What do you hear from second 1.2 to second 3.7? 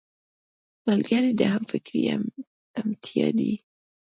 د همفکرۍ همتيا دی